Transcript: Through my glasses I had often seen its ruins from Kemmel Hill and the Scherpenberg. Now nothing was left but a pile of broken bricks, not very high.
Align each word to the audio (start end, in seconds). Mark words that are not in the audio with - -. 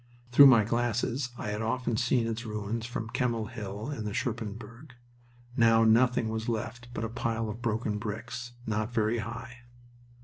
Through 0.31 0.47
my 0.47 0.63
glasses 0.63 1.29
I 1.37 1.49
had 1.49 1.61
often 1.61 1.95
seen 1.95 2.25
its 2.25 2.43
ruins 2.43 2.87
from 2.87 3.09
Kemmel 3.11 3.49
Hill 3.49 3.89
and 3.89 4.07
the 4.07 4.15
Scherpenberg. 4.15 4.95
Now 5.55 5.83
nothing 5.83 6.29
was 6.29 6.49
left 6.49 6.87
but 6.91 7.03
a 7.03 7.07
pile 7.09 7.47
of 7.51 7.61
broken 7.61 7.99
bricks, 7.99 8.53
not 8.65 8.91
very 8.95 9.19
high. 9.19 9.59